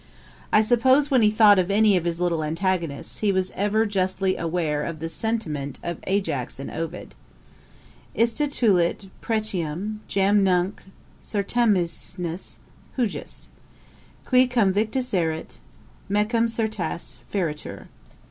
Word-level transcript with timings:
I 0.51 0.63
suppose 0.63 1.11
when 1.11 1.21
he 1.21 1.29
thought 1.29 1.59
of 1.59 1.69
any 1.69 1.95
of 1.95 2.05
his 2.05 2.19
little 2.19 2.43
antagonists, 2.43 3.19
he 3.19 3.31
was 3.31 3.51
ever 3.51 3.85
justly 3.85 4.35
aware 4.35 4.83
of 4.83 4.97
the 4.97 5.05
high 5.05 5.09
sentiment 5.11 5.77
of 5.83 5.99
Ajax 6.07 6.59
in 6.59 6.71
Ovid: 6.71 7.13
'Iste 8.15 8.49
tulit 8.51 9.11
pretium 9.21 9.99
jam 10.07 10.43
nunc 10.43 10.81
certaminis 11.23 12.57
hujus, 12.97 13.49
Qui, 14.25 14.47
cùm 14.47 14.71
victus 14.73 15.13
erit, 15.13 15.59
mecum 16.09 16.47
certasse 16.47 17.17
feretur.' 17.31 17.85